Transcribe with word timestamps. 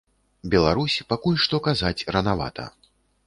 Беларусь, 0.53 0.95
пакуль 1.11 1.37
што 1.45 1.55
казаць 1.69 2.05
ранавата. 2.17 2.69